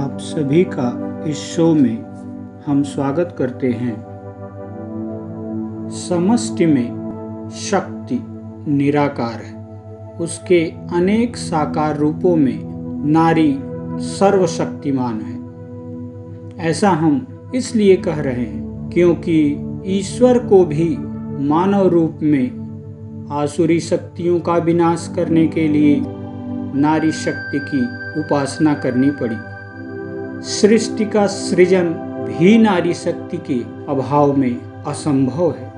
सभी 0.00 0.64
का 0.64 1.24
इस 1.28 1.36
शो 1.36 1.74
में 1.74 2.04
हम 2.66 2.82
स्वागत 2.82 3.34
करते 3.38 3.72
हैं। 3.72 4.04
समष्टि 5.90 6.66
में 6.66 7.02
शक्ति 7.54 8.24
निराकार 8.70 9.32
है। 9.32 9.66
उसके 10.20 10.72
अनेक 10.92 11.36
साकार 11.36 11.96
रूपों 11.96 12.36
में 12.36 12.58
नारी 13.10 13.58
सर्वशक्तिमान 14.08 15.20
है। 15.20 15.42
ऐसा 16.70 16.90
हम 16.90 17.26
इसलिए 17.54 17.96
कह 17.96 18.20
रहे 18.20 18.44
हैं 18.44 18.90
क्योंकि 18.94 19.56
ईश्वर 19.86 20.38
को 20.38 20.64
भी 20.64 20.96
मानव 21.48 21.86
रूप 21.86 22.18
में 22.22 22.62
आसुरी 23.30 23.80
शक्तियों 23.80 24.40
का 24.40 24.56
विनाश 24.56 25.12
करने 25.16 25.46
के 25.46 25.68
लिए 25.68 26.02
नारी 26.74 27.12
शक्ति 27.12 27.58
की 27.58 27.80
उपासना 28.20 28.74
करनी 28.74 29.10
पड़ी। 29.10 29.51
सृष्टि 30.42 31.04
का 31.04 31.26
सृजन 31.26 31.88
भी 32.28 32.58
नारी 32.58 32.94
शक्ति 32.94 33.36
के 33.36 33.60
अभाव 33.92 34.36
में 34.36 34.84
असंभव 34.86 35.50
है। 35.50 35.72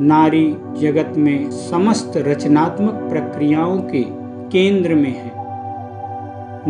नारी 0.00 0.56
जगत 0.78 1.12
में 1.16 1.50
समस्त 1.50 2.12
रचनात्मक 2.16 2.94
प्रक्रियाओं 2.94 3.78
के 3.80 4.02
केंद्र 4.50 4.94
में 4.94 5.14
है। 5.16 5.32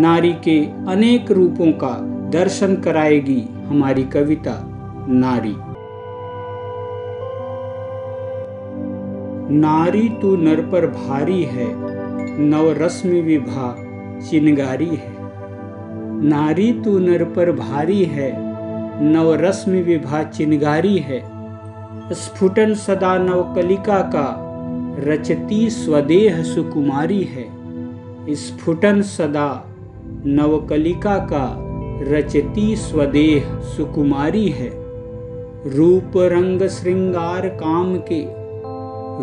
नारी 0.01 0.33
के 0.33 0.65
अनेक 0.65 1.31
रूपों 1.31 1.73
का 1.73 1.99
दर्शन 2.31 2.77
कराएगी 2.77 3.49
हमारी 3.65 4.05
कविता 4.05 4.61
नारी। 5.09 5.55
नारी 9.55 10.09
तू 10.09 10.37
नर 10.37 10.61
पर 10.61 10.87
भारी 10.87 11.43
है 11.43 11.69
नवरश्मि 12.41 13.21
विभा 13.21 13.77
चिनगारी 14.31 14.89
है। 14.89 15.24
नारी 16.25 16.73
तू 16.73 16.99
नर 16.99 17.25
पर 17.25 17.53
भारी 17.53 18.05
है 18.05 18.33
नवरश्मि 19.03 19.83
विभा 19.83 20.23
चिनगारी 20.23 20.99
है। 20.99 21.21
स्फुटन 22.13 22.75
सदा 22.75 23.19
नवकलिका 23.19 23.99
का, 24.01 24.51
रचती 24.99 25.71
स्वदेह 25.71 26.43
सुकुमारी 26.43 27.23
है। 27.25 27.47
स्फुटन 28.35 29.03
सदा 29.03 29.65
नवकलिका 30.27 31.19
का, 31.19 31.57
रचती 32.11 32.77
स्वदेह 32.77 33.59
सुकुमारी 33.61 34.49
है। 34.49 34.71
रूप 35.77 36.13
रंग 36.17 36.63
श्रृंगार 36.63 37.49
काम 37.49 37.97
के, 38.13 38.25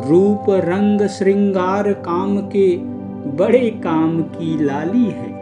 रूप 0.09 0.45
रंग 0.49 1.07
श्रृंगार 1.07 1.93
काम 1.93 2.37
के, 2.37 2.77
बड़े 3.37 3.69
काम 3.69 4.21
की 4.21 4.63
लाली 4.63 5.05
है। 5.05 5.40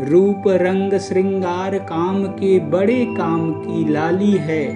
रूप 0.00 0.42
रंग 0.46 0.92
श्रृंगार 0.98 1.78
काम 1.78 2.24
के 2.24 2.58
बड़े 2.60 3.04
काम 3.18 3.52
की 3.52 3.88
लाली 3.88 4.32
है। 4.32 4.66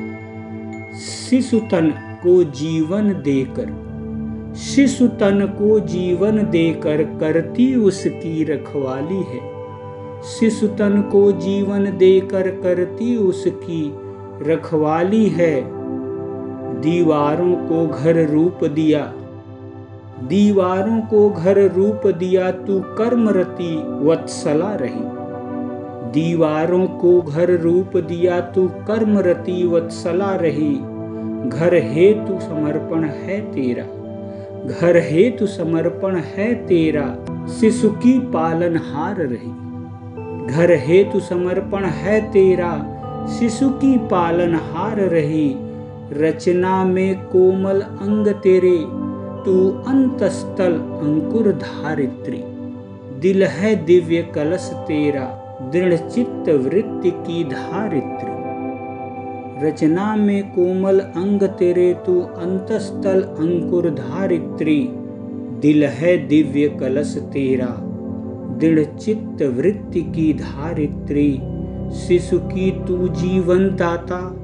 शिशुतन 0.99 1.93
को 2.23 2.43
जीवन 2.45 3.13
देकर, 3.13 3.71
शिशुतन 4.55 5.47
को 5.59 5.81
जीवन 5.81 6.37
देकर 6.51 7.03
करती 7.03 7.75
उसकी 7.75 8.45
रखवाली 8.45 9.23
है। 9.23 9.41
शिशुतन 10.23 11.01
को 11.13 11.33
जीवन 11.33 11.85
देकर 11.85 12.49
करती 12.51 13.17
उसकी 13.17 13.95
रखवाली 14.43 15.27
है। 15.29 15.63
दीवारों 16.81 17.55
को 17.55 17.87
घर 17.87 18.27
रूप 18.31 18.65
दिया 18.65 19.13
दीवारों 20.29 21.01
को 21.01 21.31
घर 21.31 21.59
रूप 21.73 22.07
दिया 22.07 22.51
तू 22.51 22.81
कर्मरति 22.81 23.75
वत्सला 24.01 24.75
रही। 24.75 25.23
दीवारों 26.13 26.87
को 26.87 27.21
घर 27.23 27.51
रूप 27.61 27.97
दिया 27.97 28.41
तू 28.41 28.69
कर्मरति 28.69 29.67
वत्सला 29.67 30.35
रही। 30.35 30.75
घर 31.49 31.75
हेतु 31.75 32.39
समर्पण 32.41 33.05
है 33.05 33.41
तेरा, 33.53 33.85
घर 34.67 34.97
हेतु 34.97 35.47
समर्पण 35.47 36.17
है 36.17 36.55
तेरा, 36.67 37.07
शिशु 37.61 37.91
की 37.91 38.19
पालनहार 38.19 39.17
रही। 39.17 39.53
घर 40.47 40.73
हेतु 40.73 41.21
समर्पण 41.21 41.85
है 41.85 42.21
तेरा, 42.33 42.73
शिशु 43.39 43.69
की 43.69 43.99
पालनहार 43.99 44.97
रही। 44.97 45.55
रचना 46.13 46.85
में 46.85 47.25
कोमल 47.25 47.81
अंग 47.81 48.29
तेरे 48.29 49.02
तू 49.45 49.71
अंतस्थल 49.71 50.73
अंकुर 50.73 51.53
धारित्री। 51.53 52.43
दिल 53.21 53.43
है 53.43 53.85
दिव्य 53.85 54.23
कलश 54.23 54.71
तेरा, 54.75 55.39
दृढ़ 55.73 55.95
चित्त 55.95 56.49
वृत्ति 56.49 57.11
की 57.11 57.45
धारित्री। 57.45 58.43
रचना 59.67 60.17
में 60.17 60.51
कोमल 60.51 61.01
अंग 61.01 61.43
तेरे, 61.43 61.95
तू 62.07 62.21
अंतस्थल 62.21 63.23
अंकुर 63.23 63.91
धारित्री। 63.91 64.89
दिल 65.63 65.85
है 65.85 66.27
दिव्य 66.27 66.69
कलश 66.69 67.17
तेरा, 67.17 67.79
दृढ़ 68.59 68.85
चित्त 68.85 69.43
वृत्ति 69.43 70.03
की 70.03 70.33
धारित्री। 70.35 71.41
शिशु 71.93 72.39
की 72.39 72.71
तू 72.71 73.09
जीवन 73.09 73.69
दाता 73.69 74.37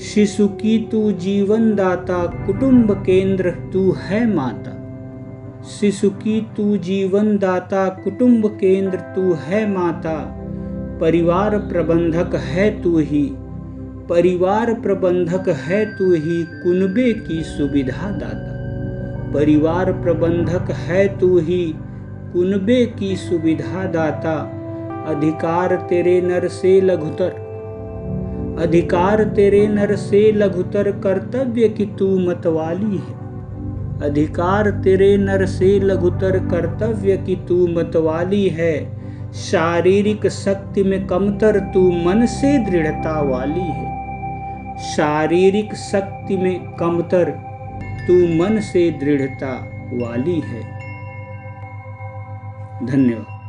शिशु 0.00 0.48
की 0.48 0.88
तू 0.92 1.12
जीवन 1.12 1.74
दाता 1.74 2.46
कुटुंब 2.46 2.92
केंद्र 2.92 3.50
तू 3.50 3.92
है 3.92 4.34
माता। 4.34 4.70
शिशु 5.68 6.10
की 6.10 6.46
तू 6.56 6.76
जीवन 6.76 7.38
दाता 7.38 7.88
कुटुंब 7.88 8.46
केंद्र 8.46 8.98
तू 8.98 9.32
है 9.32 9.70
माता। 9.70 10.36
परिवार 11.00 11.58
प्रबंधक 11.58 12.34
है 12.34 12.82
तू 12.82 12.98
ही, 12.98 13.30
परिवार 14.08 14.74
प्रबंधक 14.74 15.48
है 15.48 15.98
तू 15.98 16.14
ही, 16.14 16.42
कुनबे 16.42 17.12
की 17.12 17.42
सुविधा 17.42 18.10
दाता। 18.10 18.52
परिवार 19.32 19.92
प्रबंधक 19.92 20.70
है 20.70 21.18
तू 21.18 21.38
ही, 21.38 21.74
कुनबे 22.32 22.86
की 22.86 23.16
सुविधा 23.16 23.84
दाता। 23.84 24.36
अधिकार 25.06 25.76
तेरे 25.76 26.20
नर 26.20 26.48
से 26.48 26.80
लघुतर 26.80 27.49
अधिकार 28.60 29.24
तेरे 29.24 29.66
नर 29.68 29.96
से 29.96 30.32
लघुतर 30.32 30.90
कर्तव्य 30.90 31.68
की 31.68 31.86
तू 31.86 32.18
मतवाली 32.18 32.96
है। 32.96 33.20
अधिकार 34.00 34.70
तेरे 34.70 35.16
नर 35.16 35.46
से 35.46 35.80
लघुतर 35.80 36.38
कर्तव्य 36.38 37.16
की 37.16 37.36
तू 37.36 37.66
मतवाली 37.66 38.48
है। 38.48 39.00
शारीरिक 39.32 40.26
शक्ति 40.26 40.84
में 40.84 41.06
कमतर 41.06 41.60
तू 41.60 41.92
मन 41.92 42.26
से 42.26 42.58
दृढ़ता 42.58 43.20
वाली 43.22 43.60
है। 43.60 43.90
शारीरिक 44.78 45.74
शक्ति 45.74 46.36
में 46.36 46.72
कमतर 46.72 47.30
तू 48.06 48.14
मन 48.14 48.60
से 48.60 48.90
दृढ़ता 48.90 49.52
वाली 49.92 50.40
है। 50.40 50.62
धन्यवाद। 52.86 53.39